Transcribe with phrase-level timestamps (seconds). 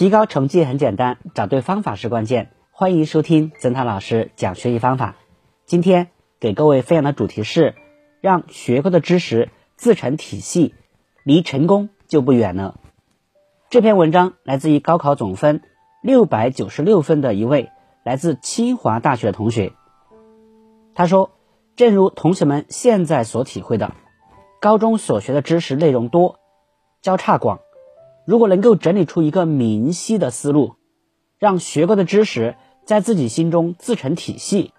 [0.00, 2.50] 提高成绩很简单，找对方法是关键。
[2.70, 5.16] 欢迎收听曾涛老师讲学习方法。
[5.66, 7.74] 今天给各位分享的主题是：
[8.22, 10.74] 让学过的知识自成体系，
[11.22, 12.80] 离成功就不远了。
[13.68, 15.60] 这篇文章来自于高考总分
[16.02, 17.68] 六百九十六分的一位
[18.02, 19.74] 来自清华大学的同学。
[20.94, 21.30] 他说
[21.76, 23.92] ：“正如同学们现在所体会的，
[24.62, 26.38] 高中所学的知识内容多，
[27.02, 27.60] 交叉广。
[28.30, 30.76] 如果能够整理出一个明晰的思路，
[31.36, 34.72] 让学过的知识在自己心中自成体系，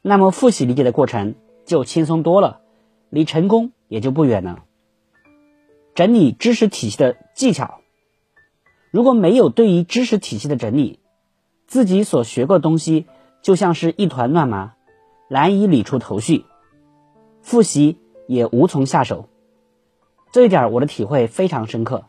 [0.00, 1.34] 那么复习理解的过程
[1.66, 2.62] 就轻松多了，
[3.10, 4.64] 离成功也就不远了。
[5.94, 7.80] 整理知识体系的技巧，
[8.90, 11.00] 如果没有对于知识体系的整理，
[11.66, 13.04] 自己所学过的东西
[13.42, 14.72] 就像是一团乱麻。”
[15.28, 16.46] 难以理出头绪，
[17.42, 19.28] 复习也无从下手，
[20.32, 22.06] 这一点我的体会非常深刻。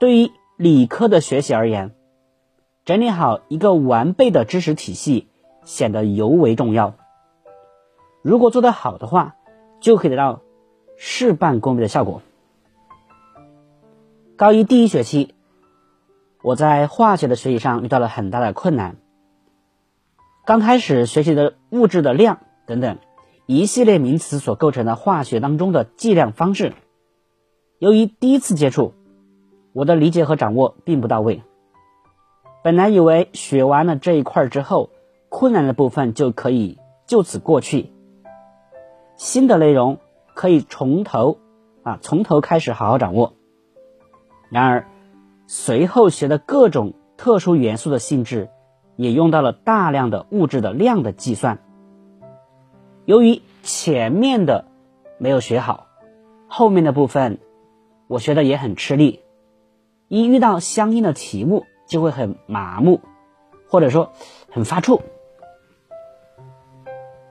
[0.00, 1.94] 对于理科的学习而言，
[2.86, 5.28] 整理好一个完备的知识体系
[5.62, 6.94] 显得尤为重要。
[8.22, 9.36] 如果做得好的话，
[9.78, 10.40] 就可以得到
[10.96, 12.22] 事半功倍的效果。
[14.36, 15.34] 高一第一学期，
[16.42, 18.96] 我在化学的学习上遇到了很大的困难。
[20.46, 22.96] 刚开始学习的物质的量等等
[23.44, 26.72] 一系列名词所构成的化学当中的计量方式，
[27.78, 28.94] 由于第一次接触，
[29.72, 31.42] 我的理解和掌握并不到位。
[32.62, 34.90] 本来以为学完了这一块之后，
[35.28, 37.92] 困难的部分就可以就此过去，
[39.16, 39.98] 新的内容
[40.34, 41.38] 可以从头
[41.82, 43.34] 啊从头开始好好掌握。
[44.50, 44.86] 然而，
[45.46, 48.50] 随后学的各种特殊元素的性质。
[48.96, 51.58] 也用到了大量的物质的量的计算。
[53.06, 54.66] 由于前面的
[55.16, 55.86] 没有学好，
[56.48, 57.38] 后面的部分
[58.08, 59.20] 我学的也很吃力。
[60.10, 63.00] 一遇到相应的题目就会很麻木，
[63.68, 64.10] 或者说
[64.50, 65.02] 很发怵。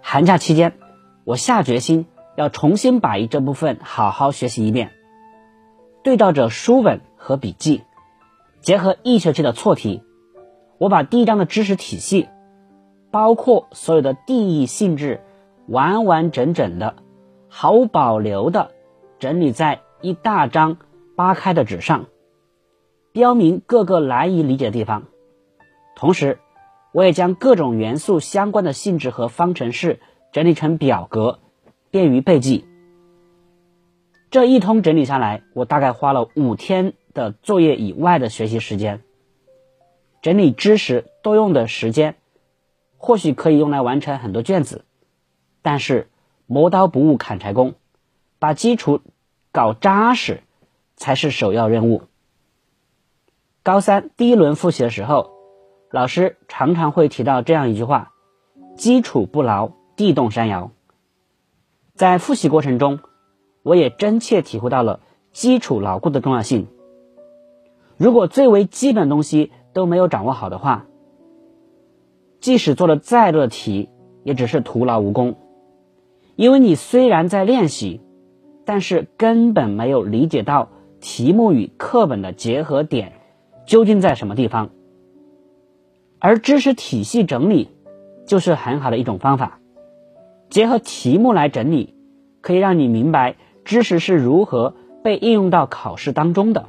[0.02, 0.78] 寒假期间，
[1.26, 2.06] 我下决心
[2.38, 4.94] 要重新把一这部分好好学习一遍，
[6.06, 7.84] 对照着书本和笔记，
[8.62, 10.02] 结合一学期的错题。
[10.78, 12.30] 我把第一章的知识体系，
[13.12, 15.20] 包括所有的定义性质，
[15.68, 16.96] 完完整整的、
[17.50, 18.72] 毫无保留的
[19.20, 20.78] 整理在一大张
[21.18, 22.06] 八开的纸上，
[23.20, 25.04] 标明各个难以理解的地方。
[25.98, 26.40] 同时，
[26.94, 30.00] 我也将各种元素相关的性质和方程式
[30.32, 31.40] 整理成表格，
[31.92, 32.64] 便于背记。
[34.32, 39.02] 这一通整理下来，我大概花了五天的作业以外的学习时间。
[40.22, 42.16] 整理知识多用的时间，
[42.96, 44.86] 或许可以用来完成很多卷子，
[45.62, 46.08] 但是
[46.48, 47.74] 磨刀不误砍柴工，
[48.40, 49.02] 把基础
[49.52, 50.42] 搞扎实
[50.96, 52.04] 才是首要任务。
[53.62, 55.32] 高三第一轮复习的时候，
[55.92, 58.14] 老师常常会提到这样一句话
[58.78, 60.72] ：“基础不牢，地动山摇。”
[61.94, 63.00] 在复习过程中，
[63.62, 65.02] 我也真切体会到了
[65.34, 66.68] 基础牢固的重要性。
[67.98, 70.86] 如果最为基本的东西，都没有掌握好的话，
[72.40, 73.90] 即使做了再多的题，
[74.24, 75.36] 也只是徒劳无功。
[76.38, 78.00] 因为你虽然在练习，
[78.64, 80.70] 但是根本没有理解到
[81.02, 83.19] 题目与课本的结合点
[83.70, 84.72] 究竟在什么地方。
[86.18, 87.70] 而知识体系整理
[88.26, 89.60] 就是很好的一种方法，
[90.50, 91.94] 结合题目来整理，
[92.42, 96.66] 可以让你明白知识是如何被应用到考试当中的。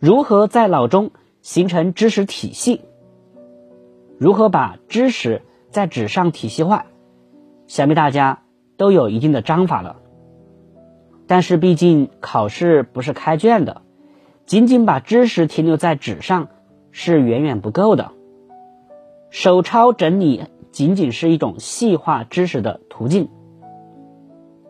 [0.00, 2.80] 如何在脑中形成知识体系？
[4.18, 6.86] 如何把知识在纸上体系化？
[7.68, 8.42] 想必大家
[8.76, 10.00] 都有一定的章法了。
[11.28, 13.82] 但是毕竟考试不是开卷的，
[14.48, 16.48] 仅仅把知识停留在纸上
[16.90, 18.12] 是远远不够的。
[19.28, 23.28] 手抄整理仅仅是一种细化知识的途径，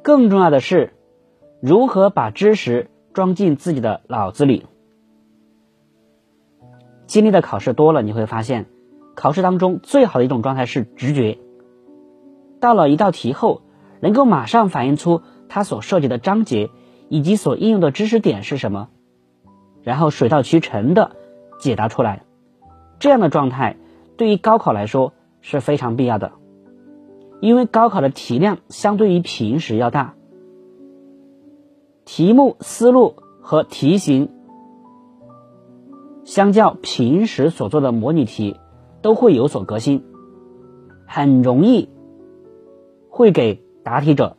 [0.02, 0.94] 更重要的是
[1.62, 4.66] 如何把知识装进自己的脑子里。
[7.06, 8.66] 经历的考试多了，你会发现，
[9.14, 11.38] 考试当中最好的一种状态是直觉。
[12.58, 13.62] 到了一道题后，
[14.00, 16.69] 能够马上反映出它所涉及的章节
[17.08, 18.88] 以及所应用的知识点是什么，
[19.88, 21.17] 然后水到渠成的
[21.58, 22.25] 解答出来。
[22.99, 23.79] 这样的状态
[24.19, 26.32] 对于高考来说是非常必要的，
[27.40, 30.12] 因为高考的题量相对于平时要大，
[32.05, 34.29] 题目思路和题型。
[36.25, 38.61] 相较平时所做的模拟题，
[39.00, 40.05] 都会有所革新，
[41.06, 41.88] 很容易
[43.08, 44.37] 会给答题者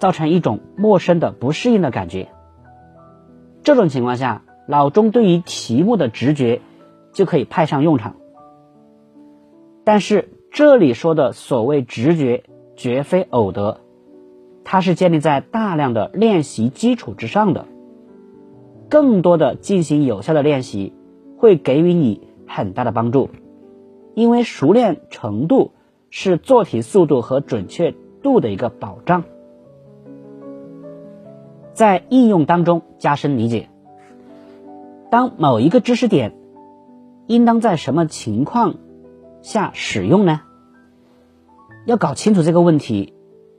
[0.00, 2.30] 造成一种陌生的不适应的感觉。
[3.62, 6.62] 这种情况下，脑中对于题目的直觉
[7.12, 8.16] 就可以派上用场。
[9.84, 13.80] 但是这里说的所谓直觉，绝非偶得，
[14.64, 17.66] 它是建立在大量的练习基础之上的。
[18.88, 20.94] 更多的进行有效的练习，
[21.36, 23.28] 会给予你很大的帮助，
[24.14, 25.72] 因为熟练程度
[26.08, 29.24] 是做题速度和准确度的一个保障。
[31.74, 33.68] 在应用当中加深理解。
[35.12, 36.32] 当某一个知识点
[37.26, 38.76] 应当在什么情况
[39.42, 40.40] 下使用呢？
[41.84, 43.12] 要搞清楚这个问题，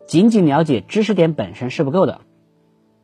[0.08, 2.22] 仅仅了解知识点本身是不够的。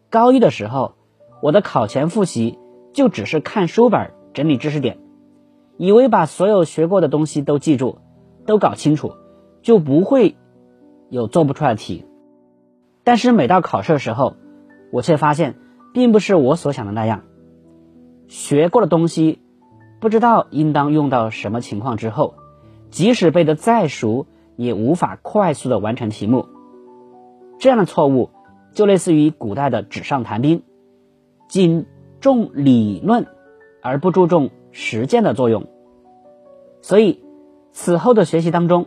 [0.10, 0.96] 高一的时候，
[1.44, 2.58] 我的考前复习
[2.92, 4.98] 就只是看书本整理知识点，
[5.78, 8.00] 以为把所有学过的东西都记住、
[8.48, 9.12] 都搞清楚，
[9.62, 10.36] 就不会
[11.10, 12.04] 有做不出来的题。
[13.04, 14.34] 但是每到考试的时候，
[14.92, 15.54] 我却发现，
[15.94, 17.22] 并不是我所想的那样。
[18.30, 19.40] 学过的东西，
[20.00, 22.36] 不知道应当用到什么情况之后，
[22.92, 26.46] 即使背得再熟，也无法快速的完成题目。
[27.58, 28.30] 这样的错误，
[28.72, 30.62] 就类似于古代的纸上谈兵，
[31.48, 31.88] 仅
[32.22, 33.26] 重理论
[33.82, 35.66] 而不注重实践的作用。
[36.82, 37.24] 所以，
[37.72, 38.86] 此后的学习当中，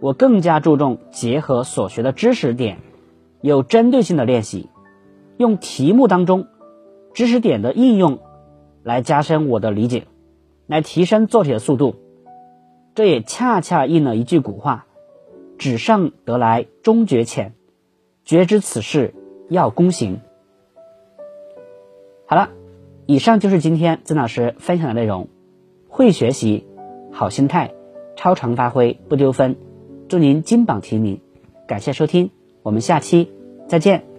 [0.00, 2.78] 我更加注重结合所学的知识点，
[3.40, 4.68] 有针对性的练习。
[5.38, 6.46] 用题目当中
[7.14, 8.18] 知识点的应用
[8.86, 10.04] 来加深我的理解，
[10.68, 11.96] 来提升做题的速度。
[12.94, 14.86] 这也恰恰应了一句古话
[15.58, 17.54] ：“纸上得来终觉浅，
[18.24, 19.12] 绝知此事
[19.48, 20.20] 要躬行。”
[22.26, 22.50] 好了，
[23.06, 25.26] 以上就是今天曾老师分享的内容。
[25.88, 26.64] 会学习，
[27.10, 27.74] 好心态，
[28.14, 29.56] 超常发挥不丢分。
[30.08, 31.20] 祝您金榜题名！
[31.66, 32.30] 感谢收听，
[32.62, 33.32] 我们下期
[33.66, 34.15] 再见。